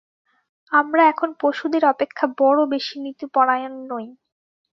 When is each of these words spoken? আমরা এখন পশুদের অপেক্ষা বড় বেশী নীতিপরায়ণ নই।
আমরা 0.71 1.03
এখন 1.07 1.29
পশুদের 1.41 1.83
অপেক্ষা 1.85 2.25
বড় 2.39 2.59
বেশী 2.71 2.95
নীতিপরায়ণ 2.99 3.73
নই। 3.91 4.07